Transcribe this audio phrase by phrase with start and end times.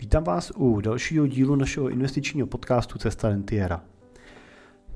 [0.00, 3.80] Vítám vás u dalšího dílu našeho investičního podcastu Cesta Rentiera.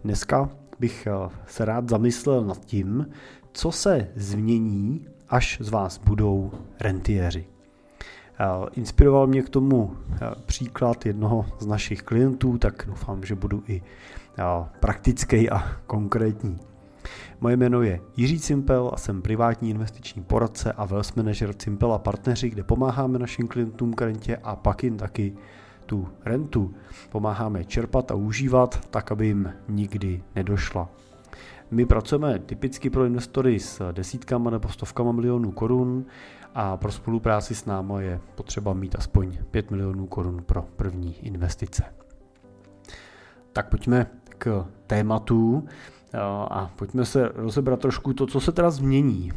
[0.05, 3.07] Dneska bych eh, se rád zamyslel nad tím,
[3.53, 7.47] co se změní, až z vás budou rentiéři.
[8.41, 13.63] Eh, inspiroval mě k tomu eh, příklad jednoho z našich klientů, tak doufám, že budu
[13.69, 13.83] i
[14.81, 16.59] praktický a konkrétní.
[17.41, 21.99] Moje jméno je Jiří Cimpel a jsem privátní investiční poradce a wealth manager Cimpel a
[21.99, 25.37] partneři, kde pomáháme našim klientům k rentě a pak jim taky
[25.87, 26.75] tu rentu
[27.11, 30.89] pomáháme čerpat a užívat tak, aby jim nikdy nedošla.
[31.71, 36.05] My pracujeme typicky pro investory s desítkama nebo stovkama milionů korun
[36.55, 41.85] a pro spolupráci s námi je potřeba mít aspoň 5 milionů korun pro první investice.
[43.53, 44.07] Tak pojďme
[44.39, 45.65] k tématu
[46.51, 49.33] a pojďme se rozebrat trošku to, co se teda změní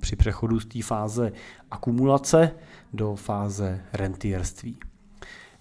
[0.00, 1.32] při přechodu z té fáze
[1.70, 2.50] akumulace
[2.92, 4.76] do fáze rentierství.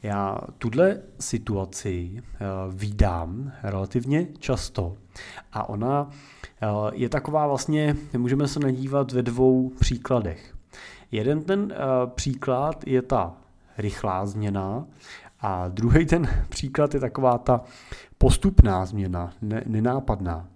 [0.03, 2.23] Já tuhle situaci
[2.69, 4.97] vídám relativně často
[5.53, 6.09] a ona
[6.93, 10.55] je taková vlastně, můžeme se nadívat ve dvou příkladech.
[11.11, 11.73] Jeden ten
[12.15, 13.33] příklad je ta
[13.77, 14.85] rychlá změna
[15.43, 17.61] a druhý ten příklad je taková ta
[18.17, 20.47] postupná změna, ne, nenápadná.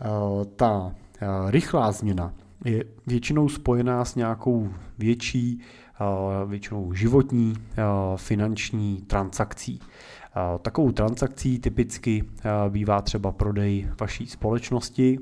[0.00, 2.32] Eh, ta eh, rychlá změna
[2.64, 5.60] je většinou spojená s nějakou větší,
[6.00, 7.54] eh, většinou životní
[8.16, 9.80] finanční transakcí.
[10.62, 12.24] Takovou transakcí typicky
[12.68, 15.18] bývá třeba prodej vaší společnosti,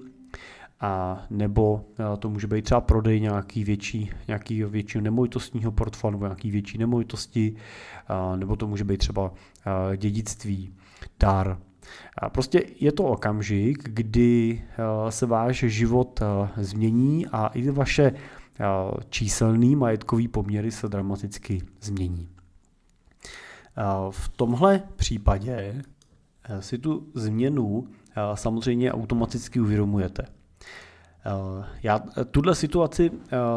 [0.80, 1.84] a nebo
[2.18, 7.56] to může být třeba prodej nějaký větší, nějaký většího nemovitostního portfolia nebo nějaký větší nemovitosti,
[8.36, 9.32] nebo to může být třeba
[9.96, 10.74] dědictví,
[11.20, 11.58] dar.
[12.32, 14.62] Prostě je to okamžik, kdy
[15.08, 16.20] se váš život
[16.56, 18.12] změní a i vaše
[19.10, 22.28] číselný majetkový poměry se dramaticky změní.
[24.10, 25.82] V tomhle případě
[26.60, 27.88] si tu změnu
[28.34, 30.37] samozřejmě automaticky uvědomujete.
[31.82, 33.10] Já tuhle situaci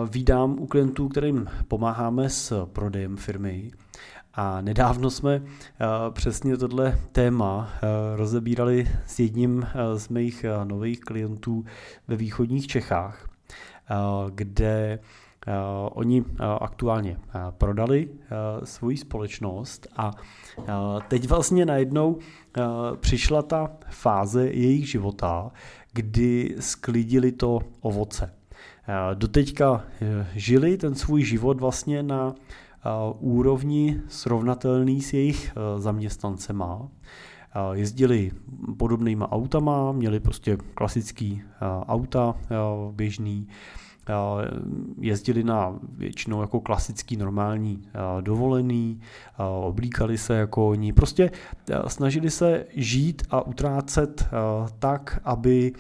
[0.10, 3.72] vídám u klientů, kterým pomáháme s prodejem firmy.
[4.34, 5.42] A nedávno jsme
[6.12, 7.70] přesně tohle téma
[8.16, 11.66] rozebírali s jedním z mých nových klientů
[12.08, 13.30] ve východních Čechách,
[14.30, 15.00] kde
[15.92, 16.24] oni
[16.60, 17.18] aktuálně
[17.58, 18.10] prodali
[18.64, 20.12] svoji společnost a
[21.08, 22.20] teď vlastně najednou
[23.00, 25.52] přišla ta fáze jejich života,
[25.94, 28.34] kdy sklidili to ovoce.
[29.14, 32.36] Doteďka e, žili ten svůj život vlastně na
[33.20, 36.90] úrovni srovnatelný s jejich zaměstnancema.
[37.74, 38.32] Jezdili
[38.78, 41.42] podobnýma autama, měli prostě klasický
[41.88, 42.36] auta
[42.92, 43.48] běžný,
[45.00, 47.82] jezdili na většinou jako klasický normální
[48.22, 49.00] dovolený,
[49.62, 51.32] oblíkali se jako oni, prostě
[51.88, 54.30] snažili se žít a utrácet
[54.80, 55.74] tak, aby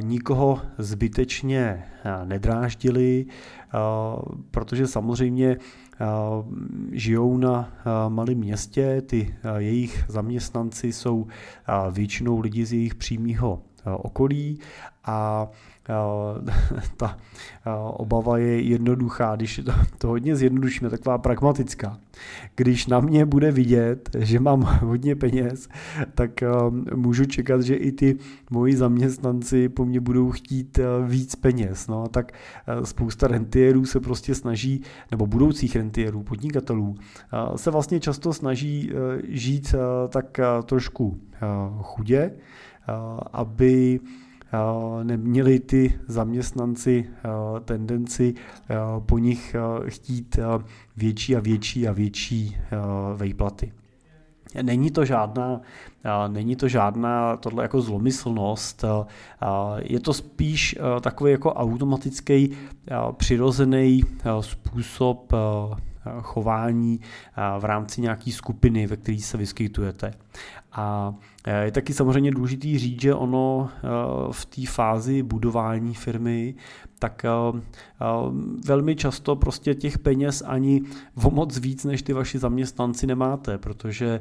[0.00, 1.84] nikoho zbytečně
[2.24, 3.26] nedráždili,
[4.50, 5.56] protože samozřejmě
[6.92, 7.72] žijou na
[8.08, 11.26] malém městě, ty jejich zaměstnanci jsou
[11.90, 14.58] většinou lidi z jejich přímého okolí
[15.04, 15.48] a
[16.96, 17.16] ta
[17.92, 21.98] obava je jednoduchá, když to, to hodně zjednodušíme, taková pragmatická.
[22.56, 25.68] Když na mě bude vidět, že mám hodně peněz,
[26.14, 26.30] tak
[26.94, 28.16] můžu čekat, že i ty
[28.50, 31.86] moji zaměstnanci po mně budou chtít víc peněz.
[31.86, 32.32] No, tak
[32.84, 36.94] spousta rentierů se prostě snaží, nebo budoucích rentierů, podnikatelů,
[37.56, 38.90] se vlastně často snaží
[39.28, 39.74] žít
[40.08, 41.20] tak trošku
[41.82, 42.30] chudě,
[43.32, 44.00] aby
[45.02, 47.10] neměli ty zaměstnanci
[47.64, 48.34] tendenci
[49.06, 49.56] po nich
[49.88, 50.38] chtít
[50.96, 52.56] větší a větší a větší
[53.16, 53.72] vejplaty.
[54.62, 55.60] Není to žádná,
[56.28, 58.84] není to žádná tohle jako zlomyslnost,
[59.78, 62.50] je to spíš takový jako automatický
[63.16, 64.02] přirozený
[64.40, 65.32] způsob
[66.20, 67.00] chování
[67.58, 70.14] v rámci nějaké skupiny, ve které se vyskytujete.
[70.72, 71.14] A
[71.64, 73.70] je taky samozřejmě důležitý říct, že ono
[74.30, 76.54] v té fázi budování firmy
[76.98, 77.28] tak eh,
[78.66, 80.82] velmi často prostě těch peněz ani
[81.24, 84.20] o moc víc než ty vaši zaměstnanci nemáte, protože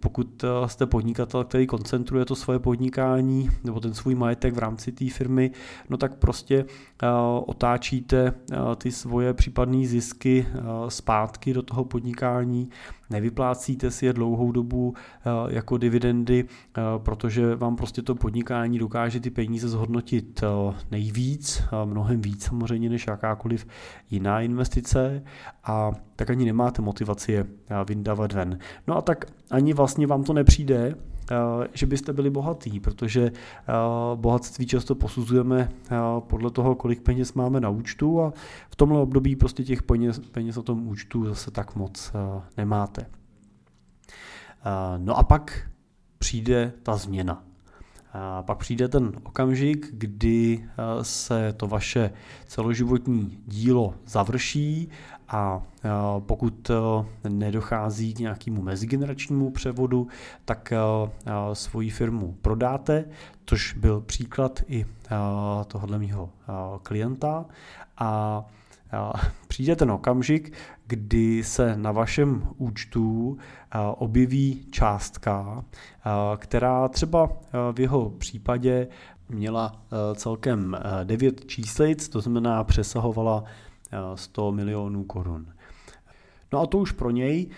[0.00, 5.10] pokud jste podnikatel, který koncentruje to svoje podnikání nebo ten svůj majetek v rámci té
[5.10, 5.50] firmy,
[5.90, 6.64] no tak prostě
[7.46, 8.34] otáčíte
[8.76, 10.46] ty svoje případné zisky
[10.88, 12.70] zpátky do toho podnikání
[13.10, 14.94] nevyplácíte si je dlouhou dobu
[15.48, 16.44] jako dividendy,
[16.98, 20.44] protože vám prostě to podnikání dokáže ty peníze zhodnotit
[20.90, 23.66] nejvíc, mnohem víc samozřejmě než jakákoliv
[24.10, 25.22] jiná investice
[25.64, 27.46] a tak ani nemáte motivaci je
[27.88, 28.58] vyndávat ven.
[28.86, 31.15] No a tak ani vlastně vám to nepřijde, Eh,
[31.72, 33.72] že byste byli bohatý, protože eh,
[34.14, 38.32] bohatství často posuzujeme eh, podle toho, kolik peněz máme na účtu a
[38.70, 42.12] v tomhle období prostě těch peněz, peněz na tom účtu zase tak moc
[42.56, 43.06] nemáte.
[44.98, 45.70] No a pak
[46.18, 47.42] přijde ta změna.
[48.12, 50.68] A pak přijde ten okamžik, kdy
[51.02, 52.10] se to vaše
[52.46, 54.88] celoživotní dílo završí
[55.28, 55.62] a
[56.18, 56.70] pokud
[57.28, 60.08] nedochází k nějakému mezigeneračnímu převodu,
[60.44, 60.72] tak
[61.52, 63.04] svoji firmu prodáte,
[63.44, 64.86] což byl příklad i
[65.66, 66.30] tohohle mého
[66.82, 67.44] klienta.
[67.98, 68.44] A
[69.48, 70.52] přijde ten okamžik,
[70.86, 73.38] kdy se na vašem účtu
[73.96, 75.64] objeví částka,
[76.36, 77.28] která třeba
[77.72, 78.88] v jeho případě
[79.28, 79.82] měla
[80.14, 83.44] celkem 9 číslic, to znamená přesahovala
[84.14, 85.52] 100 milionů korun.
[86.52, 87.50] No a to už pro něj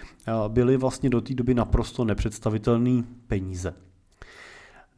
[0.49, 3.75] byly vlastně do té doby naprosto nepředstavitelné peníze.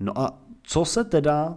[0.00, 1.56] No a co se teda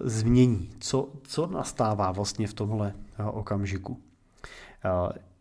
[0.00, 0.70] změní?
[0.80, 2.94] Co, co nastává vlastně v tomhle
[3.32, 4.00] okamžiku?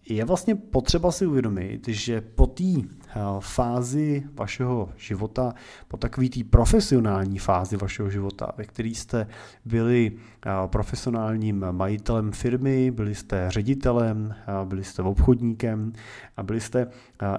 [0.10, 5.54] Je vlastně potřeba si uvědomit, že po té eh, fázi vašeho života,
[5.88, 9.28] po takové té profesionální fázi vašeho života, ve které jste
[9.66, 15.94] byli eh, profesionálním majitelem firmy, byli jste ředitelem, eh, byli jste obchodníkem
[16.38, 16.88] a byli jste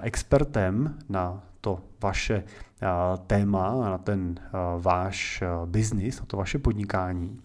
[0.01, 2.43] expertem na to vaše
[3.27, 4.39] téma, na ten
[4.79, 7.39] váš biznis, na to vaše podnikání,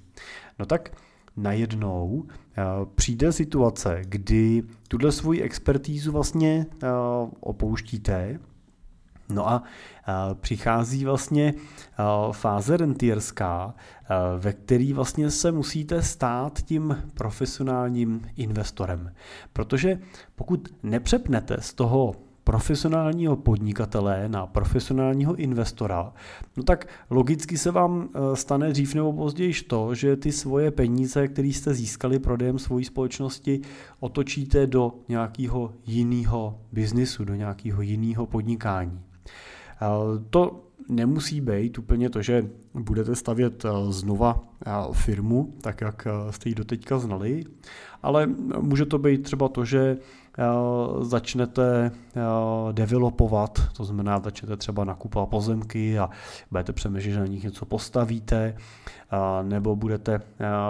[0.59, 0.91] no tak
[1.37, 2.63] najednou eh,
[2.95, 6.89] přijde situace, kdy tuhle svoji expertízu vlastně eh,
[7.41, 8.39] opouštíte,
[9.29, 11.55] No a eh, přichází vlastně
[12.33, 13.75] fáze rentierská,
[14.39, 19.13] ve který vlastně se musíte stát tím profesionálním investorem.
[19.53, 19.99] Protože
[20.35, 26.13] pokud nepřepnete z toho profesionálního podnikatele na profesionálního investora,
[26.57, 31.29] no tak logicky se vám eh, stane dřív nebo později to, že ty svoje peníze,
[31.29, 33.61] které jste získali prodejem svojí společnosti,
[34.01, 39.01] otočíte do nějakého jiného biznisu, do nějakého jiného podnikání.
[39.83, 39.87] Eh,
[40.31, 44.45] to nemusí být úplně to, že budete stavět eh, znova
[44.93, 47.45] firmu, tak jak jste ji doteďka znali,
[48.03, 48.27] ale
[48.61, 49.99] může to být třeba to, že
[51.01, 52.21] začnete eh,
[52.73, 56.11] developovat, to znamená, začnete třeba nakupovat pozemky a
[56.51, 58.57] budete přemýšlet, že na nich něco postavíte,
[59.13, 60.21] eh, nebo budete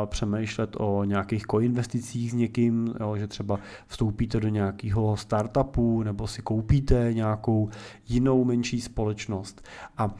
[0.07, 7.11] přemýšlet o nějakých koinvesticích s někým, že třeba vstoupíte do nějakého startupu nebo si koupíte
[7.13, 7.69] nějakou
[8.09, 9.63] jinou menší společnost.
[9.99, 10.15] A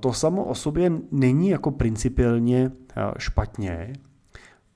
[0.00, 2.70] to samo o sobě není jako principiálně
[3.18, 3.92] špatně,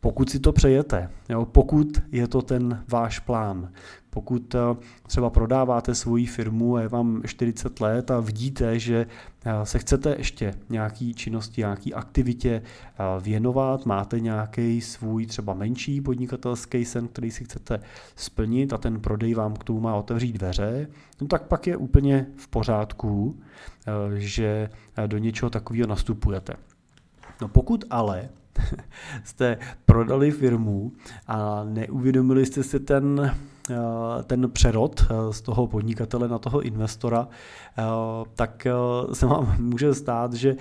[0.04, 3.72] pokud si to přejete, jo, pokud je to ten váš plán,
[4.10, 4.58] pokud eh,
[5.06, 9.06] třeba prodáváte svoji firmu a je vám 40 let a vidíte, že
[9.44, 16.00] eh, se chcete ještě nějaký činnosti, nějaký aktivitě eh, věnovat, máte nějaký svůj třeba menší
[16.00, 17.80] podnikatelský sen, který si chcete
[18.16, 20.88] splnit a ten prodej vám k tomu má otevřít dveře,
[21.20, 23.40] no tak pak je úplně v pořádku,
[24.14, 24.70] že
[25.06, 26.52] do něčeho takového nastupujete.
[27.40, 28.28] No pokud ale
[29.24, 30.92] jste prodali firmu
[31.26, 33.34] a neuvědomili jste si ten,
[33.70, 33.76] eh,
[34.22, 37.28] ten přerod eh, z toho podnikatele na toho investora,
[37.78, 37.82] eh,
[38.34, 38.66] tak
[39.12, 40.56] se vám může stát, že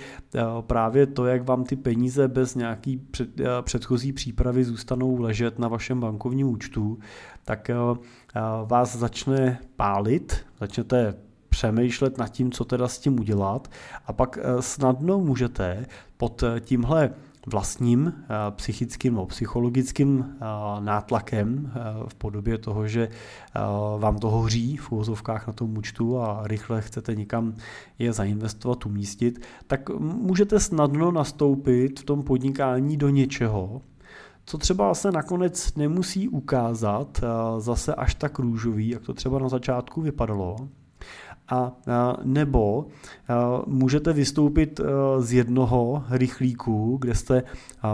[0.60, 3.28] právě to, jak vám ty peníze bez nějaký před,
[3.62, 6.98] předchozí přípravy zůstanou ležet na vašem bankovním účtu,
[7.44, 7.70] tak
[8.64, 11.14] vás začne pálit, začnete
[11.48, 13.70] přemýšlet nad tím, co teda s tím udělat
[14.06, 17.10] a pak snadno můžete pod tímhle
[17.46, 20.44] vlastním eh, psychickým nebo psychologickým eh,
[20.80, 23.08] nátlakem eh, v podobě toho, že
[23.98, 27.54] vám to hoří v úvozovkách na tom účtu a rychle chcete někam
[27.98, 33.82] je zainvestovat, umístit, tak můžete snadno nastoupit v tom podnikání do něčeho,
[34.44, 37.20] co třeba se nakonec nemusí ukázat
[37.58, 40.56] zase až tak růžový, jak to třeba na začátku vypadalo,
[41.52, 41.72] a
[42.24, 42.86] nebo
[43.66, 44.80] můžete vystoupit
[45.18, 47.42] z jednoho rychlíku, kde jste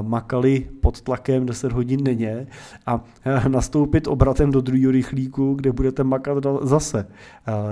[0.03, 2.47] makali pod tlakem 10 hodin denně
[2.87, 3.05] a
[3.49, 7.07] nastoupit obratem do druhého rychlíku, kde budete makat zase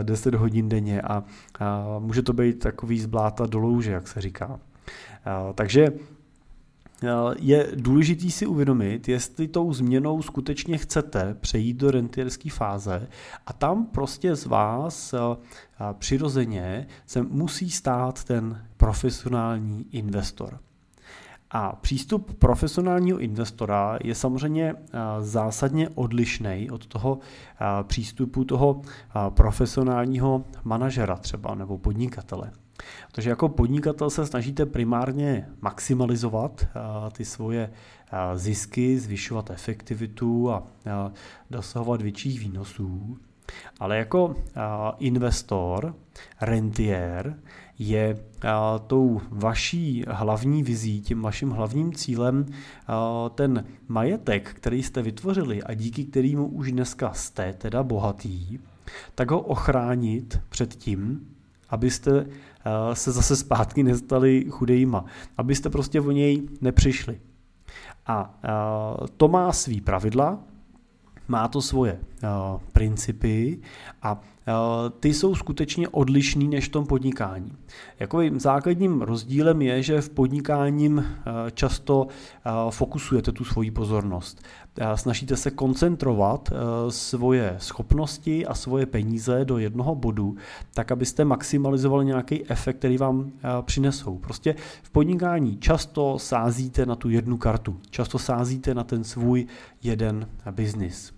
[0.02, 1.24] 10 hodin denně a
[1.98, 4.60] může to být takový zbláta do louže, jak se říká.
[5.54, 5.92] Takže
[7.38, 13.08] je důležitý si uvědomit, jestli tou změnou skutečně chcete přejít do rentierské fáze
[13.46, 15.14] a tam prostě z vás
[15.92, 20.58] přirozeně se musí stát ten profesionální investor.
[21.50, 24.74] A přístup profesionálního investora je samozřejmě
[25.20, 27.18] zásadně odlišný od toho
[27.82, 28.82] přístupu toho
[29.28, 32.50] profesionálního manažera třeba nebo podnikatele.
[33.12, 36.66] Takže jako podnikatel se snažíte primárně maximalizovat
[37.12, 37.70] ty svoje
[38.34, 40.62] zisky, zvyšovat efektivitu a
[41.50, 43.18] dosahovat větších výnosů.
[43.80, 44.36] Ale jako
[44.98, 45.94] investor,
[46.40, 47.38] rentier,
[47.78, 48.18] je
[48.86, 52.46] tou vaší hlavní vizí, tím vaším hlavním cílem
[53.34, 58.58] ten majetek, který jste vytvořili a díky kterému už dneska jste teda bohatý,
[59.14, 61.28] tak ho ochránit před tím,
[61.68, 62.26] abyste
[62.92, 65.04] se zase zpátky nestali chudejma,
[65.36, 67.20] abyste prostě o něj nepřišli.
[68.06, 68.40] A
[69.16, 70.38] to má svý pravidla,
[71.28, 71.98] má to svoje
[72.72, 73.60] principy
[74.02, 74.20] a
[75.00, 77.52] ty jsou skutečně odlišný než v tom podnikání.
[78.00, 81.04] Jakovým základním rozdílem je, že v podnikáním
[81.54, 82.06] často
[82.70, 84.42] fokusujete tu svoji pozornost.
[84.94, 86.52] Snažíte se koncentrovat
[86.88, 90.36] svoje schopnosti a svoje peníze do jednoho bodu,
[90.74, 94.18] tak abyste maximalizovali nějaký efekt, který vám přinesou.
[94.18, 99.46] Prostě v podnikání často sázíte na tu jednu kartu, často sázíte na ten svůj
[99.82, 101.15] jeden biznis.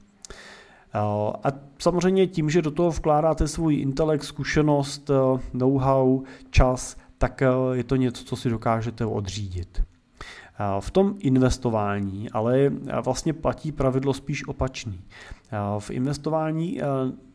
[1.44, 7.48] A samozřejmě tím, že do toho vkládáte svůj intelekt, zkušenost, eh, know-how, čas, tak eh,
[7.72, 9.82] je to něco, co si dokážete odřídit.
[10.80, 12.72] V tom investování ale
[13.04, 15.00] vlastně platí pravidlo spíš opačný.
[15.78, 16.84] V investování eh,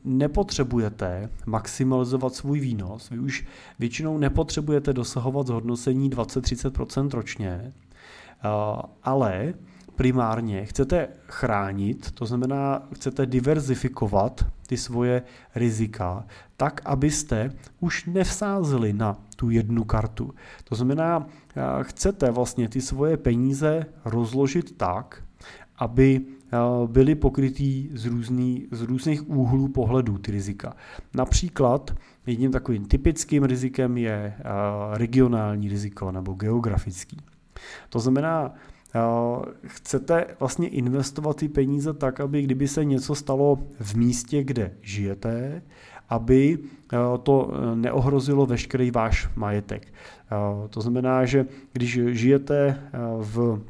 [0.04, 3.48] nepotřebujete maximalizovat svůj výnos, vy už
[3.80, 7.74] většinou nepotřebujete dosahovat zhodnocení 20-30% ročně,
[9.04, 9.54] ale
[9.96, 15.22] primárně chcete chránit, to znamená, chcete diverzifikovat ty svoje
[15.56, 16.26] rizika,
[16.58, 20.34] tak, abyste už nevsázeli na tu jednu kartu.
[20.64, 25.24] To znamená, eh, chcete vlastně ty svoje peníze rozložit tak,
[25.78, 26.58] aby eh,
[26.88, 30.76] byly pokrytý z, různý, z různých úhlů pohledů ty rizika.
[31.14, 31.96] Například
[32.26, 34.44] jedním takovým typickým rizikem je eh,
[34.94, 37.18] regionální riziko nebo geografický.
[37.90, 38.54] To znamená,
[39.66, 45.62] chcete vlastně investovat ty peníze tak, aby kdyby se něco stalo v místě, kde žijete,
[46.10, 46.60] aby
[47.24, 49.94] to neohrozilo veškerý váš majetek.
[50.70, 52.80] To znamená, že když žijete
[53.20, 53.62] v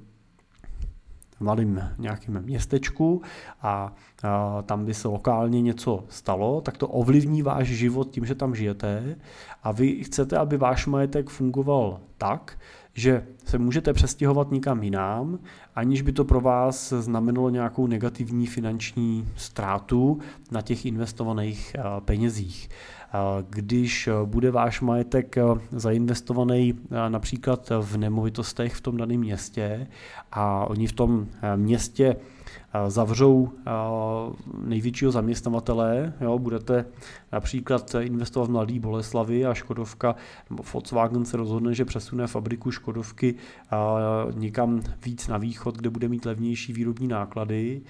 [1.40, 3.22] malým nějakým městečku
[3.62, 8.36] a, a tam by se lokálně něco stalo, tak to ovlivní váš život tím, že
[8.36, 9.16] tam žijete
[9.64, 12.58] a vy chcete, aby váš majetek fungoval tak,
[12.94, 15.40] že se můžete přestěhovat nikam jinam,
[15.76, 20.20] aniž by to pro vás znamenalo nějakou negativní finanční ztrátu
[20.52, 22.70] na těch investovaných eh, penězích.
[22.70, 23.18] Eh,
[23.50, 26.74] když bude váš majetek eh, zainvestovaný
[27.08, 29.88] například v nemovitostech v tom daném městě
[30.32, 32.16] a oni v tom městě
[32.88, 33.50] zavřou
[34.64, 36.86] největšího zaměstnavatele, jo, budete
[37.32, 40.16] například investovat v Mladý Boleslavy a Škodovka
[40.50, 43.36] nebo Volkswagen se rozhodne, že přesune fabriku Škodovky
[44.34, 47.82] někam víc na východ, kde bude mít levnější výrobní náklady,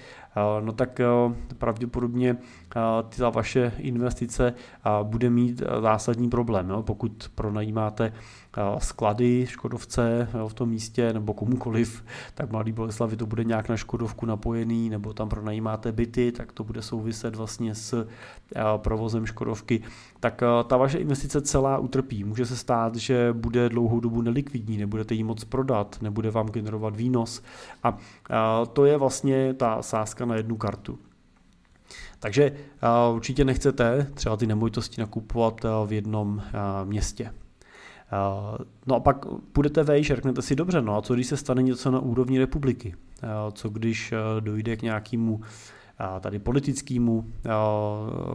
[0.60, 1.00] no tak
[1.58, 2.36] pravděpodobně
[3.18, 4.54] ta vaše investice
[5.02, 8.12] bude mít zásadní problém, jo, pokud pronajímáte
[8.78, 14.26] sklady Škodovce v tom místě nebo komukoliv, tak Mladý Boleslavi to bude nějak na Škodovku
[14.26, 18.08] napojený, nebo tam pronajímáte byty, tak to bude souviset vlastně s
[18.76, 19.82] provozem Škodovky,
[20.20, 22.24] tak ta vaše investice celá utrpí.
[22.24, 26.96] Může se stát, že bude dlouhou dobu nelikvidní, nebudete ji moc prodat, nebude vám generovat
[26.96, 27.42] výnos
[27.82, 27.98] a
[28.72, 30.98] to je vlastně ta sázka na jednu kartu.
[32.18, 32.52] Takže
[33.14, 36.42] určitě nechcete třeba ty nemovitosti nakupovat v jednom
[36.84, 37.32] městě.
[38.12, 41.36] Eh, no a pak půjdete vejš a řeknete si, dobře, no a co když se
[41.36, 42.94] stane něco na úrovni republiky?
[43.22, 45.40] Eh, co když eh, dojde k nějakému
[46.20, 47.32] tady politickému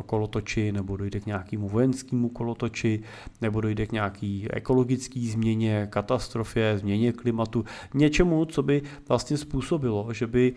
[0.06, 3.04] kolotoči, nebo dojde k nějakému vojenskému kolotoči,
[3.42, 10.28] nebo dojde k nějaký ekologické změně, katastrofě, změně klimatu, něčemu, co by vlastně způsobilo, že
[10.28, 10.54] by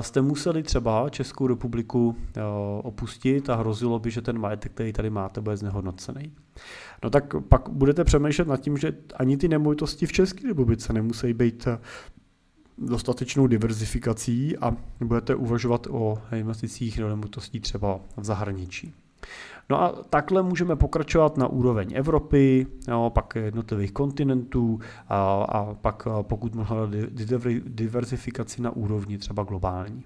[0.00, 2.16] jste museli třeba Českou republiku
[2.82, 6.32] opustit a hrozilo by, že ten majetek, který tady máte, bude znehodnocený.
[7.04, 11.32] No tak pak budete přemýšlet nad tím, že ani ty nemovitosti v České republice nemusí
[11.32, 11.68] být
[12.78, 18.94] dostatečnou diverzifikací a budete uvažovat o investicích do nemovitostí třeba v zahraničí.
[19.70, 26.08] No a takhle můžeme pokračovat na úroveň Evropy, jo, pak jednotlivých kontinentů a, a pak
[26.22, 26.76] pokud možná
[27.64, 30.04] diversifikaci na úrovni třeba globální.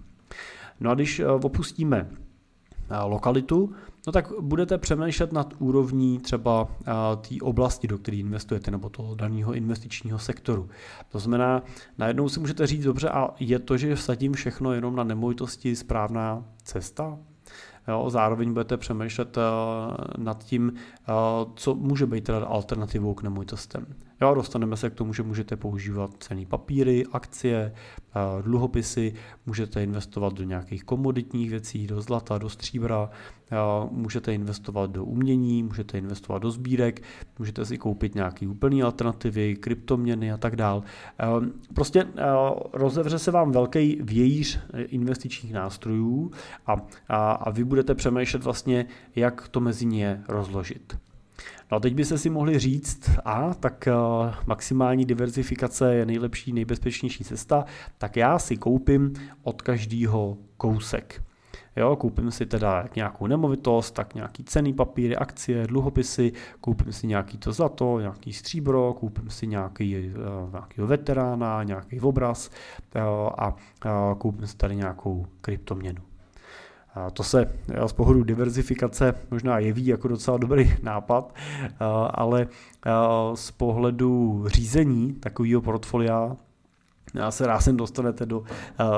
[0.80, 2.10] No a když opustíme
[3.04, 3.74] lokalitu,
[4.06, 6.68] no tak budete přemýšlet nad úrovní třeba
[7.16, 10.68] té oblasti, do které investujete, nebo toho daného investičního sektoru.
[11.08, 11.62] To znamená,
[11.98, 16.44] najednou si můžete říct, dobře, a je to, že vsadím všechno jenom na nemovitosti správná
[16.62, 17.18] cesta?
[17.88, 19.42] Jo, zároveň budete přemýšlet uh,
[20.24, 23.86] nad tím, uh, co může být teda alternativou k nemovitostem.
[24.20, 27.72] Jo, dostaneme se k tomu, že můžete používat cený papíry, akcie,
[28.36, 29.14] uh, dluhopisy,
[29.46, 33.10] můžete investovat do nějakých komoditních věcí, do zlata, do stříbra,
[33.90, 37.02] můžete investovat do umění, můžete investovat do sbírek,
[37.38, 40.82] můžete si koupit nějaké úplné alternativy, kryptoměny a tak dál.
[41.74, 42.06] Prostě
[42.72, 46.30] rozevře se vám velký vějíř investičních nástrojů
[46.66, 46.76] a,
[47.08, 50.98] a, a vy budete přemýšlet vlastně, jak to mezi ně rozložit.
[51.70, 53.88] No a teď byste si mohli říct, a tak
[54.46, 57.64] maximální diversifikace je nejlepší, nejbezpečnější cesta,
[57.98, 61.22] tak já si koupím od každého kousek.
[61.76, 67.38] Jo, koupím si teda nějakou nemovitost, tak nějaký cený papíry, akcie, dluhopisy, koupím si nějaký
[67.38, 72.50] to zlato, nějaký stříbro, koupím si nějaký, uh, nějakýho veterána, nějaký obraz
[72.96, 73.02] uh,
[73.38, 73.54] a
[74.18, 76.07] koupím si tady nějakou kryptoměnu.
[77.12, 77.50] To se
[77.86, 81.34] z pohledu diverzifikace možná jeví jako docela dobrý nápad,
[82.10, 82.46] ale
[83.34, 86.36] z pohledu řízení takového portfolia
[87.22, 88.46] a se rázem dostanete do uh,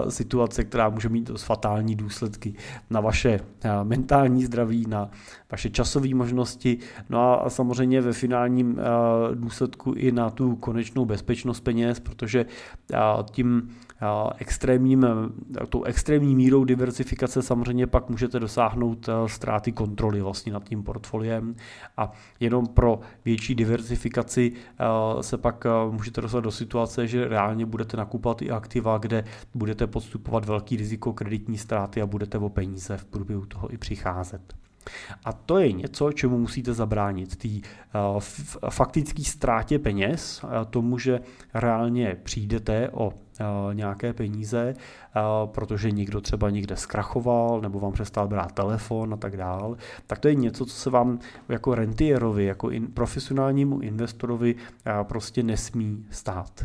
[0.08, 2.54] situace, která může mít dost fatální důsledky
[2.90, 5.10] na vaše uh, mentální zdraví, na
[5.50, 11.60] vaše časové možnosti, no a, samozřejmě ve finálním uh, důsledku i na tu konečnou bezpečnost
[11.60, 12.46] peněz, protože
[13.30, 13.70] tím
[14.38, 15.06] extrémním,
[15.68, 21.54] tou extrémní mírou diversifikace samozřejmě pak můžete dosáhnout ztráty kontroly vlastně nad tím portfoliem.
[21.96, 24.52] A jenom pro větší diversifikaci
[25.20, 30.44] se pak můžete dostat do situace, že reálně budete nakupovat i aktiva, kde budete podstupovat
[30.44, 34.54] velký riziko kreditní ztráty a budete o peníze v průběhu toho i přicházet.
[35.24, 37.36] A to je něco, čemu musíte zabránit.
[37.36, 38.20] Tý uh,
[38.70, 41.20] faktický ztrátě peněz, uh, tomu, že
[41.54, 43.14] reálně přijdete o uh,
[43.74, 44.74] nějaké peníze,
[45.46, 49.76] protože někdo třeba někde zkrachoval nebo vám přestal brát telefon a tak dál,
[50.06, 54.54] tak to je něco, co se vám jako rentierovi, jako profesionálnímu investorovi
[55.02, 56.64] prostě nesmí stát.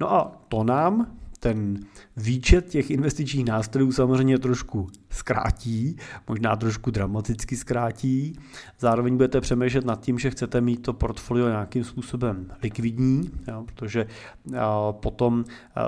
[0.00, 1.06] No a to nám
[1.40, 1.78] ten
[2.16, 5.96] výčet těch investičních nástrojů samozřejmě trošku zkrátí,
[6.28, 8.38] možná trošku dramaticky zkrátí.
[8.78, 14.06] Zároveň budete přemýšlet nad tím, že chcete mít to portfolio nějakým způsobem likvidní, jo, protože
[14.90, 15.44] potom,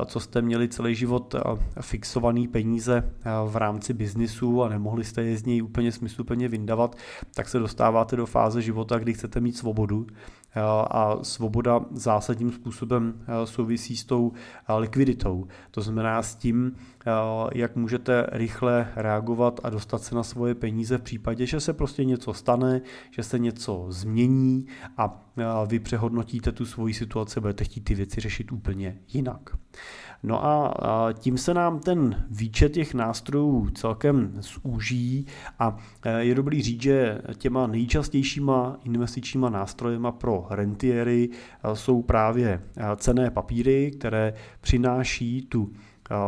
[0.06, 1.34] co jste měli celý život
[1.80, 3.12] fixovaný peníze
[3.46, 6.96] v rámci biznisu a nemohli jste je z něj úplně smysluplně vyndavat,
[7.34, 10.06] tak se dostáváte do fáze života, kdy chcete mít svobodu
[10.90, 14.32] a svoboda zásadním způsobem souvisí s tou
[14.76, 15.46] likviditou.
[15.70, 16.76] To znamená s tím,
[17.54, 22.04] jak můžete rychle reagovat a dostat se na svoje peníze v případě, že se prostě
[22.04, 24.66] něco stane, že se něco změní
[24.96, 25.22] a
[25.66, 29.50] vy přehodnotíte tu svoji situaci, budete chtít ty věci řešit úplně jinak.
[30.22, 30.74] No a
[31.12, 35.26] tím se nám ten výčet těch nástrojů celkem zúží
[35.58, 42.48] a e, je dobrý říct, že těma nejčastějšíma investičníma nástrojema pro rentiery e, jsou právě
[42.76, 45.72] e, cené papíry, které přináší tu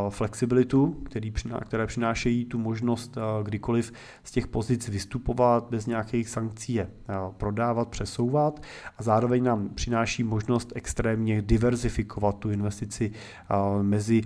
[0.09, 1.33] flexibilitu, který,
[1.67, 3.93] které přinášejí tu možnost kdykoliv
[4.25, 6.91] z těch pozic vystupovat bez nějakých sankcí, je
[7.37, 8.63] prodávat, přesouvat
[8.99, 13.13] a zároveň nám přináší možnost extrémně diverzifikovat tu investici
[13.83, 14.23] mezi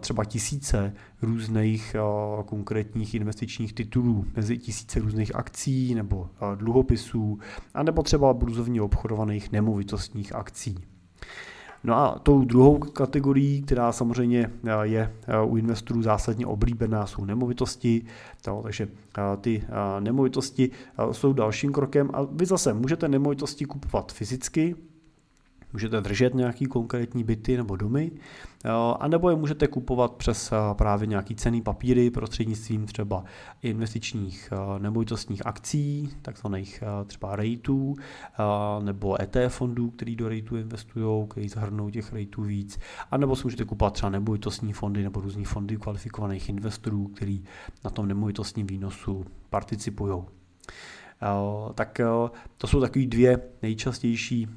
[0.00, 1.96] třeba tisíce různých
[2.46, 7.38] konkrétních investičních titulů, mezi tisíce různých akcí nebo dluhopisů,
[7.74, 10.78] anebo třeba burzovně obchodovaných nemovitostních akcí.
[11.84, 17.24] No a tou druhou kategorií, která samozřejmě eh, je eh, u investorů zásadně oblíbená, jsou
[17.24, 18.04] nemovitosti.
[18.62, 18.88] takže
[19.18, 19.62] eh, ty
[20.00, 20.70] nemovitosti
[21.12, 24.76] jsou dalším krokem a vy zase můžete nemovitosti kupovat fyzicky,
[25.72, 28.10] Můžete držet nějaký konkrétní byty nebo domy,
[29.00, 33.24] anebo je můžete kupovat přes právě nějaký cený papíry prostřednictvím třeba
[33.62, 37.96] investičních nemovitostních akcí, takzvaných třeba rateů,
[38.82, 42.78] nebo ETF fondů, který do rateů investují, který zahrnou těch rateů víc,
[43.10, 47.44] anebo si můžete kupovat třeba nemovitostní fondy nebo různý fondy kvalifikovaných investorů, který
[47.84, 50.22] na tom nemovitostním výnosu participují.
[51.74, 52.00] Tak
[52.58, 54.48] to jsou takové dvě nejčastější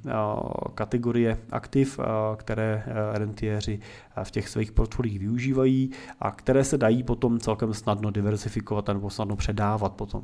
[0.76, 2.00] kategorie aktiv,
[2.38, 3.80] které rentiéři
[4.24, 9.36] v těch svých portfoliích využívají a které se dají potom celkem snadno diversifikovat nebo snadno
[9.36, 10.24] předávat potom.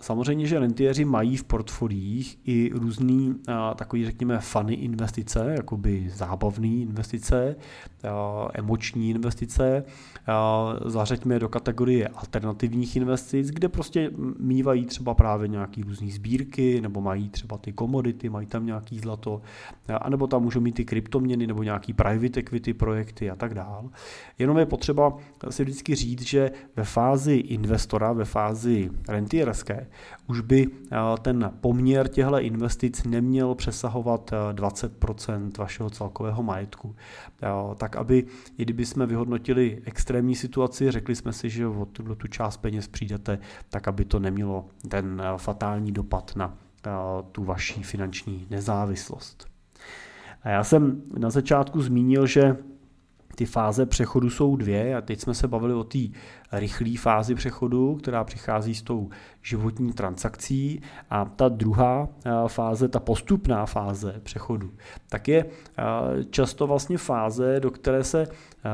[0.00, 3.34] Samozřejmě, že rentiéři mají v portfoliích i různý
[3.76, 7.56] takový, řekněme, funny investice, jakoby zábavné investice,
[8.54, 9.84] emoční investice.
[10.84, 17.28] Zařeďme do kategorie alternativních investic, kde prostě mývají třeba právě nějaký různý sbírky, nebo mají
[17.28, 19.42] třeba ty komodity, mají tam nějaký zlato,
[20.00, 23.90] anebo tam můžou mít ty kryptoměny, nebo nějaký private equity projekty a tak dál.
[24.38, 25.16] Jenom je potřeba
[25.50, 28.90] si vždycky říct, že ve fázi investora, ve fázi
[29.50, 29.86] rentierské,
[30.26, 30.68] už by
[31.22, 36.96] ten poměr těchto investic neměl přesahovat 20% vašeho celkového majetku.
[37.76, 38.26] Tak aby,
[38.58, 42.88] i kdyby jsme vyhodnotili extrémní situaci, řekli jsme si, že o tuto tu část peněz
[42.88, 46.54] přijdete, tak aby to nemělo ten fatální dopad na
[47.32, 49.46] tu vaší finanční nezávislost.
[50.42, 52.56] A já jsem na začátku zmínil, že
[53.34, 54.96] ty fáze přechodu jsou dvě.
[54.96, 55.98] A teď jsme se bavili o té
[56.52, 59.10] rychlé fázi přechodu, která přichází s tou
[59.42, 60.82] životní transakcí.
[61.10, 64.70] A ta druhá eh, fáze, ta postupná fáze přechodu,
[65.08, 65.84] tak je eh,
[66.24, 68.28] často vlastně fáze, do které se eh,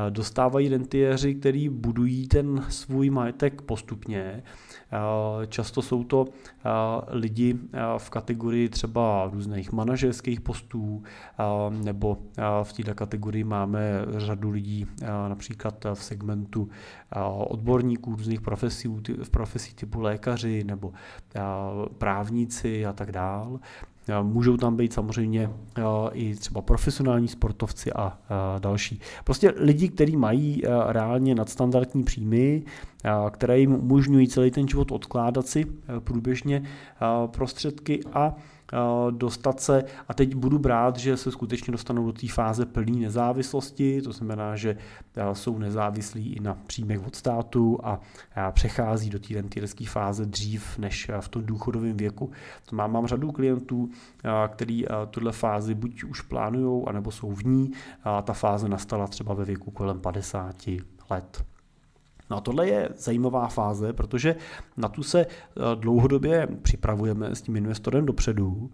[0.09, 4.43] dostávají rentiéři, který budují ten svůj majetek postupně
[5.47, 6.69] často jsou to eh,
[7.07, 11.03] lidi eh, v kategorii třeba různých manažerských postů,
[11.69, 12.17] nebo
[12.63, 13.81] v této kategorii máme
[14.17, 14.87] řadu lidí
[15.27, 16.69] například v segmentu
[17.47, 18.87] odborníků různých profesí,
[19.23, 20.93] v profesí typu lékaři nebo
[21.97, 23.59] právníci a tak dál.
[24.21, 25.49] Můžou tam být samozřejmě
[26.11, 28.17] i třeba profesionální sportovci a
[28.59, 28.99] další.
[29.23, 32.63] Prostě lidi, kteří mají reálně nadstandardní příjmy,
[33.31, 35.65] které jim umožňují celý ten život odkládat si
[35.99, 36.63] průběžně
[37.27, 38.35] prostředky a
[39.11, 44.01] dostat se, a teď budu brát, že se skutečně dostanou do té fáze plné nezávislosti,
[44.01, 44.77] to znamená, že
[45.33, 47.99] jsou nezávislí i na příjmech od státu a
[48.51, 52.31] přechází do té rentierské fáze dřív než v tom důchodovém věku.
[52.65, 53.89] To mám, mám řadu klientů,
[54.47, 57.71] který tuhle fázi buď už plánují, anebo jsou v ní.
[58.03, 60.55] A ta fáze nastala třeba ve věku kolem 50
[61.09, 61.45] let.
[62.29, 64.35] No a tohle je zajímavá fáze, protože
[64.77, 68.69] na tu se eh, dlouhodobě připravujeme s tím investorem dopředu.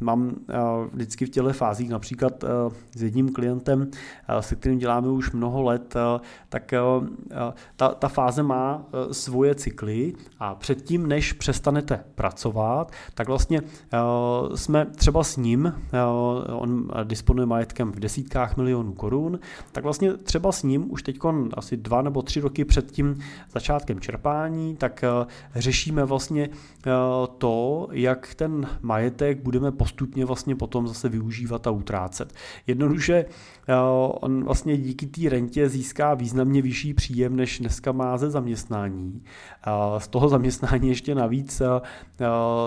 [0.00, 0.54] Mám eh,
[0.92, 2.48] vždycky v těle fázích například eh,
[2.96, 3.90] s jedním klientem,
[4.40, 5.94] se kterým děláme už mnoho let,
[6.48, 6.74] tak
[7.76, 13.60] ta, ta fáze má svoje cykly a předtím, než přestanete pracovat, tak vlastně
[14.54, 15.74] jsme třeba s ním,
[16.52, 19.38] on disponuje majetkem v desítkách milionů korun,
[19.72, 21.18] tak vlastně třeba s ním už teď
[21.54, 23.18] asi dva nebo tři roky roky před tím
[23.52, 26.90] začátkem čerpání, tak eh, řešíme vlastně eh,
[27.38, 32.32] to, jak ten majetek budeme postupně vlastně potom zase využívat a utrácet.
[32.66, 33.24] Jednoduše
[33.68, 33.74] eh,
[34.20, 39.22] on vlastně díky té rentě získá významně vyšší příjem, než dneska má ze zaměstnání.
[39.98, 41.62] Z toho zaměstnání ještě navíc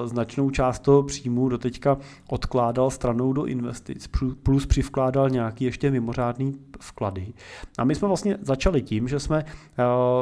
[0.06, 1.97] značnou část toho příjmu doteďka
[2.30, 4.10] odkládal stranou do investic,
[4.43, 7.34] plus přivkládal nějaký ještě mimořádný vklady.
[7.78, 9.45] A my jsme vlastně začali tím, že jsme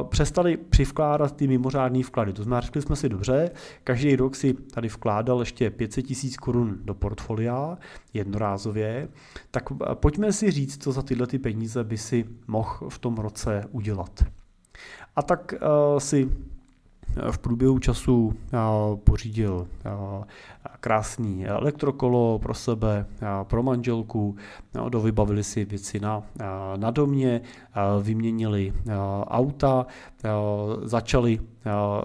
[0.10, 2.34] přestali přivkládat ty mimořádné vklady.
[2.34, 3.52] To znamená, řekli jsme si dobře,
[3.84, 7.78] každý rok si tady vkládal ještě 500 tisíc korun do portfolia
[8.14, 9.08] jednorázově,
[9.52, 13.18] tak eh, pojďme si říct, co za tyhle ty peníze by si mohl v tom
[13.18, 14.24] roce udělat.
[15.16, 16.30] A tak uh, si
[17.32, 18.34] v průběhu času
[19.04, 19.68] pořídil
[20.80, 23.06] krásný elektrokolo pro sebe,
[23.44, 24.36] pro manželku,
[24.90, 26.24] dovybavili si věci na,
[26.78, 27.42] na domě,
[28.02, 28.74] vyměnili
[29.28, 29.86] auta,
[30.84, 31.40] začali,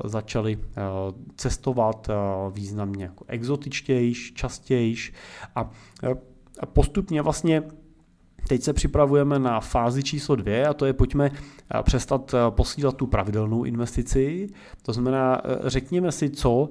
[0.05, 0.59] začali
[1.37, 2.09] cestovat
[2.51, 5.12] významně jako exotičtějš, častějš.
[5.57, 5.70] A
[6.66, 7.62] postupně vlastně
[8.48, 12.96] Teď se připravujeme na fázi číslo dvě a to je pojďme eh, přestat eh, posílat
[12.96, 14.48] tu pravidelnou investici.
[14.83, 16.68] To znamená, eh, řekněme si, co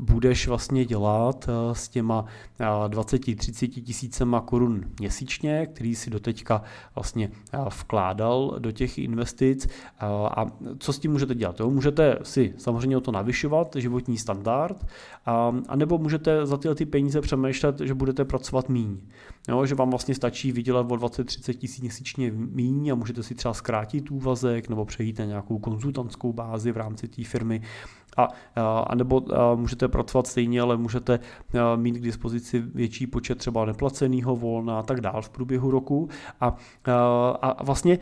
[0.00, 2.24] budeš vlastně dělat s těma
[2.86, 6.62] 20-30 tisícema korun měsíčně, který si doteďka
[6.94, 7.30] vlastně
[7.80, 9.68] vkládal do těch investic
[10.00, 10.46] a
[10.78, 11.60] co s tím můžete dělat?
[11.60, 11.70] Jo?
[11.70, 14.86] Můžete si samozřejmě o to navyšovat, životní standard,
[15.26, 18.98] a, nebo můžete za tyhle ty peníze přemýšlet, že budete pracovat míň.
[19.48, 19.66] Jo?
[19.66, 24.10] Že vám vlastně stačí vydělat o 20-30 tisíc měsíčně míň a můžete si třeba zkrátit
[24.10, 27.62] úvazek nebo přejít na nějakou konzultantskou bázi v rámci té firmy
[28.16, 28.28] A,
[28.86, 31.18] a nebo a můžete pracovat stejně, ale můžete
[31.76, 36.08] mít k dispozici větší počet třeba neplaceného volna a tak dál v průběhu roku.
[36.40, 36.56] A,
[37.42, 37.98] a vlastně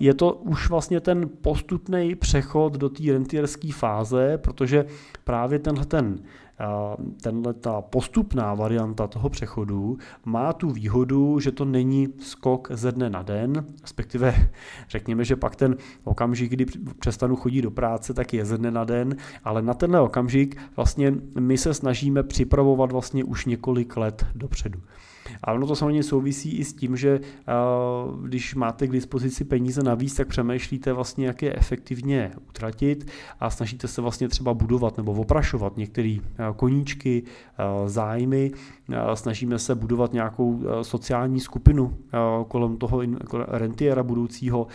[0.00, 4.86] je to už vlastně ten postupný přechod do té rentierské fáze, protože
[5.24, 6.18] právě tenhle ten
[7.22, 13.10] tenhle ta postupná varianta toho přechodu má tu výhodu, že to není skok ze dne
[13.10, 14.48] na den, respektive
[14.88, 16.66] řekněme, že pak ten okamžik, kdy
[16.98, 21.14] přestanu chodit do práce, tak je ze dne na den, ale na tenhle okamžik vlastně
[21.40, 24.80] my se snažíme připravovat vlastně už několik let dopředu.
[25.44, 27.20] A ono to samozřejmě souvisí i s tím, že
[28.22, 33.10] když máte k dispozici peníze navíc, tak přemýšlíte vlastně, jak je efektivně utratit
[33.40, 36.16] a snažíte se vlastně třeba budovat nebo oprašovat některé
[36.56, 37.22] koníčky,
[37.86, 38.50] zájmy,
[39.14, 41.96] snažíme se budovat nějakou sociální skupinu
[42.48, 43.00] kolem toho
[43.48, 44.66] rentiera budoucího,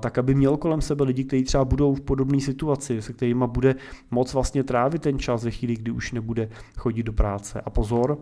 [0.00, 3.74] tak aby měl kolem sebe lidi, kteří třeba budou v podobné situaci, se kterými bude
[4.10, 7.60] moc vlastně trávit ten čas ve chvíli, kdy už nebude chodit do práce.
[7.60, 8.18] A pozor,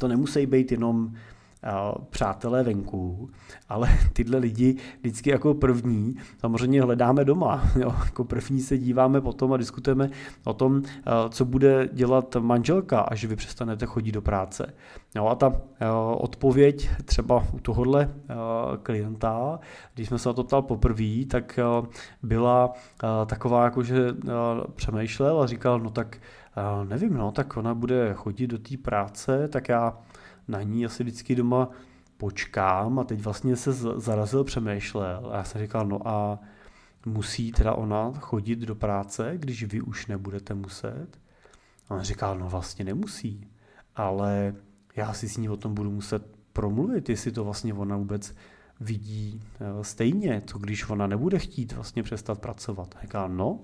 [0.00, 1.12] to nemusí být jenom
[2.10, 3.30] přátelé venku,
[3.68, 7.62] ale tyhle lidi vždycky jako první samozřejmě hledáme doma.
[7.80, 7.94] Jo?
[8.04, 10.10] Jako první se díváme potom a diskutujeme
[10.44, 10.82] o tom,
[11.28, 14.74] co bude dělat manželka, až vy přestanete chodit do práce.
[15.14, 15.26] Jo?
[15.26, 15.60] A ta
[16.16, 18.10] odpověď třeba u tohohle
[18.82, 19.58] klienta,
[19.94, 21.58] když jsme se na to ptal poprvé, tak
[22.22, 22.72] byla
[23.26, 24.14] taková, jako že
[24.74, 26.18] přemýšlel a říkal, no tak
[26.84, 29.98] nevím, no, tak ona bude chodit do té práce, tak já
[30.48, 31.68] na ní asi vždycky doma
[32.16, 36.38] počkám a teď vlastně se zarazil, přemýšlel a já jsem říkal, no a
[37.06, 41.08] musí teda ona chodit do práce, když vy už nebudete muset?
[41.88, 43.48] A on říkal, no vlastně nemusí,
[43.96, 44.54] ale
[44.96, 48.34] já si s ní o tom budu muset promluvit, jestli to vlastně ona vůbec
[48.80, 52.94] vidí eh, stejně, co když ona nebude chtít vlastně přestat pracovat.
[53.02, 53.58] Říká, no,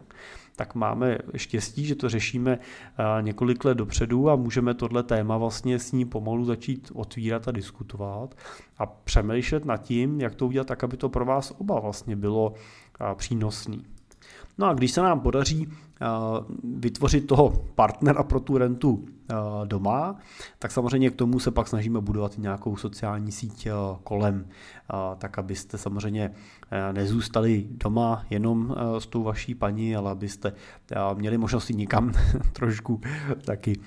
[0.57, 5.79] tak máme štěstí, že to řešíme eh, několik let dopředu a můžeme tohle téma vlastně
[5.79, 8.35] s ní pomalu začít otvírat a diskutovat
[8.79, 12.55] a přemýšlet nad tím, jak to udělat tak, aby to pro vás oba vlastně bylo
[13.01, 13.85] eh, přínosný.
[14.59, 15.69] No a když se nám podaří
[16.65, 19.05] vytvořit toho partnera pro tu rentu
[19.65, 20.17] doma,
[20.59, 23.69] tak samozřejmě k tomu se pak snažíme budovat nějakou sociální síť
[24.05, 24.47] kolem,
[25.19, 26.31] tak abyste samozřejmě
[26.93, 30.53] nezůstali doma jenom s tou vaší paní, ale abyste
[31.15, 32.13] měli možnost někam
[32.53, 33.01] trošku
[33.45, 33.81] taky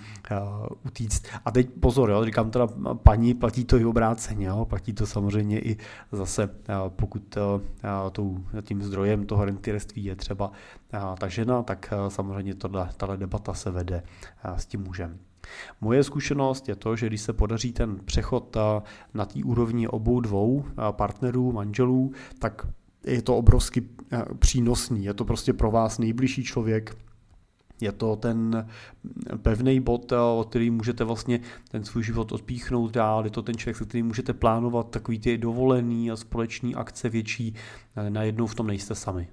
[0.85, 1.25] utíct.
[1.45, 5.59] A teď pozor, jo, říkám teda paní, platí to i obráceně, jo, platí to samozřejmě
[5.59, 5.77] i
[6.11, 6.49] zase,
[6.87, 7.37] pokud
[8.61, 10.51] tím zdrojem toho rentierství je třeba
[11.17, 14.03] ta žena, tak samozřejmě tato debata se vede
[14.55, 15.19] s tím mužem.
[15.81, 18.57] Moje zkušenost je to, že když se podaří ten přechod
[19.13, 22.67] na té úrovni obou dvou partnerů, manželů, tak
[23.05, 23.89] je to obrovsky
[24.39, 25.05] přínosný.
[25.05, 26.97] Je to prostě pro vás nejbližší člověk,
[27.81, 28.67] je to ten
[29.41, 31.39] pevný bod, o který můžete vlastně
[31.71, 35.37] ten svůj život odpíchnout dál, je to ten člověk, se kterým můžete plánovat takový ty
[35.37, 37.53] dovolený a společný akce větší,
[38.09, 39.27] najednou v tom nejste sami.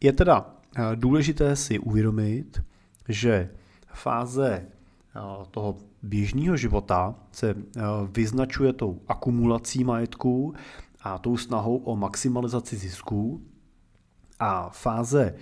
[0.00, 0.54] Je teda
[0.94, 2.62] důležité si uvědomit,
[3.08, 3.50] že
[3.92, 4.66] fáze
[5.50, 7.54] toho běžného života se
[8.12, 10.54] vyznačuje tou akumulací majetku
[11.02, 13.42] a tou snahou o maximalizaci zisků.
[14.38, 15.34] A fáze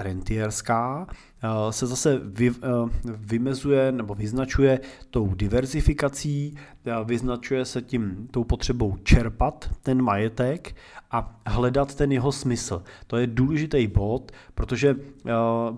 [0.00, 2.68] rentierská eh, se zase vy, eh,
[3.04, 10.76] vymezuje nebo vyznačuje tou diverzifikací, eh, vyznačuje se tím tou potřebou čerpat ten majetek
[11.10, 12.82] a hledat ten jeho smysl.
[13.06, 14.96] To je důležitý bod, protože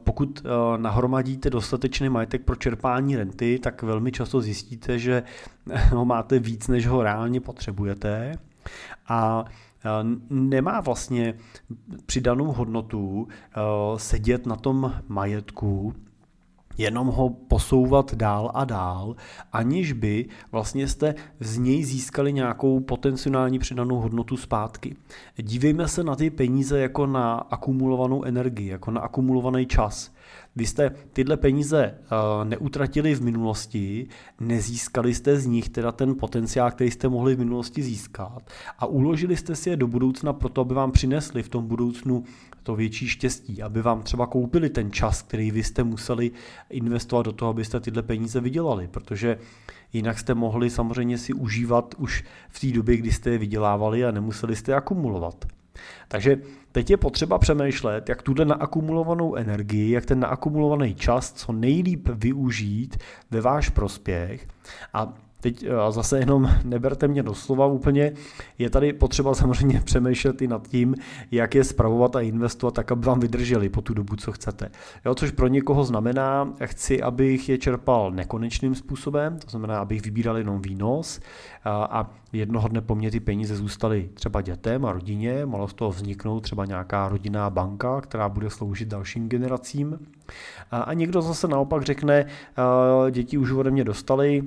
[0.05, 0.43] pokud
[0.77, 5.23] nahromadíte dostatečný majetek pro čerpání renty, tak velmi často zjistíte, že
[5.91, 8.39] ho máte víc, než ho reálně potřebujete.
[9.09, 9.45] A
[10.31, 11.35] nemá vlastně
[12.07, 13.61] přidanou hodnotu eh,
[13.97, 15.95] sedět na tom majetku,
[16.79, 19.17] jenom ho posouvat dál a dál,
[19.53, 24.97] aniž by vlastně jste z něj získali nějakou potenciální přidanou hodnotu zpátky.
[25.37, 30.11] Dívejme se na ty peníze jako na akumulovanou energii, jako na akumulovaný čas.
[30.57, 34.07] Vy jste tyhle peníze uh, neutratili v minulosti,
[34.41, 38.43] nezískali jste z nich teda ten potenciál, který jste mohli v minulosti získat
[38.79, 42.25] a uložili jste si je do budoucna proto, aby vám přinesli v tom budoucnu
[42.63, 46.31] to větší štěstí, aby vám třeba koupili ten čas, který vy jste museli
[46.71, 49.39] investovat do toho, abyste tyhle peníze vydělali, protože
[49.93, 54.11] jinak jste mohli samozřejmě si užívat už v té době, kdy jste je vydělávali a
[54.11, 55.47] nemuseli jste je akumulovat.
[56.09, 56.37] Takže
[56.73, 62.97] teď je potřeba přemýšlet, jak tuhle naakumulovanou energii, jak ten naakumulovaný čas co nejlíp využít
[63.31, 64.47] ve váš prospěch.
[64.95, 68.13] A teď zase jenom neberte mě doslova úplně,
[68.59, 70.95] je tady potřeba samozřejmě přemýšlet i nad tím,
[71.31, 74.71] jak je spravovat a investovat tak, aby vám vydrželi po tu dobu, co chcete.
[75.05, 80.39] Jo, což pro někoho znamená, chci, abych je čerpal nekonečným způsobem, to znamená, abych vybíral
[80.39, 81.21] jenom výnos
[81.65, 85.91] a jednoho dne po mně ty peníze zůstaly třeba dětem a rodině, mohlo z toho
[85.91, 89.99] vzniknout třeba nějaká rodinná banka, která bude sloužit dalším generacím.
[90.71, 92.27] A někdo zase naopak řekne,
[93.11, 94.43] děti už ode mě dostali,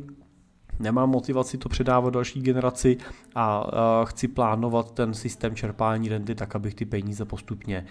[0.80, 2.98] nemám motivaci to předávat další generaci
[3.36, 3.68] a
[4.04, 7.86] chci plánovat ten systém čerpání renty tak, abych ty peníze postupně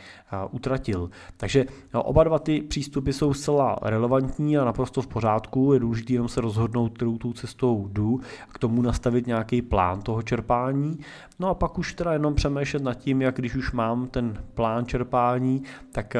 [0.51, 1.11] utratil.
[1.37, 5.73] Takže oba dva ty přístupy jsou zcela relevantní a naprosto v pořádku.
[5.73, 10.03] Je důležité jenom se rozhodnout, kterou tou cestou jdu a k tomu nastavit nějaký plán
[10.03, 10.99] toho čerpání.
[11.39, 14.87] No a pak už teda jenom přemýšlet nad tím, jak když už mám ten plán
[14.87, 16.17] čerpání, tak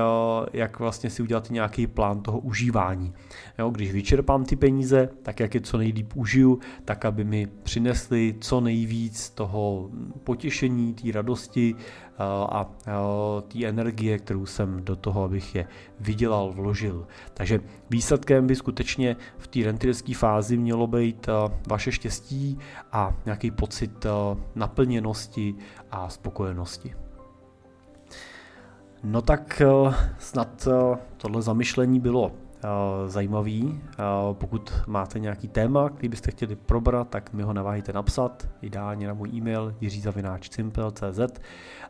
[0.53, 3.13] jak vlastně si udělat nějaký plán toho užívání.
[3.59, 6.54] Jo, když vyčerpám ty peníze, tak jak je co nejlíp užiju,
[6.85, 9.91] tak aby mi přinesli co nejvíc toho
[10.25, 12.17] potěšení, té radosti eh,
[12.49, 12.93] a eh,
[13.49, 15.67] té energie, kterou jsem do toho, abych je
[16.01, 17.07] vydělal, vložil.
[17.35, 22.59] Takže výsledkem by skutečně v té rentilské fázi mělo být eh, vaše štěstí
[22.93, 24.07] a nějaký pocit
[24.55, 25.55] naplněnosti
[25.91, 26.95] a spokojenosti.
[29.05, 29.63] No tak
[30.19, 30.69] snad
[31.17, 32.33] tohle zamyšlení bylo
[33.07, 33.81] zajímavý.
[33.91, 33.95] Eh,
[34.33, 39.15] pokud máte nějaký téma, který byste chtěli probrat, tak mi ho neváhejte napsat, ideálně na
[39.15, 41.41] můj e-mail jiřizavináčcimpel.cz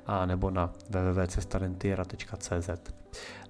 [0.06, 2.70] a nebo na www.cestarentiera.cz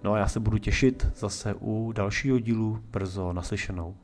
[0.04, 3.96] No a já se budu těšit zase u dalšího dílu brzo naslyšenou.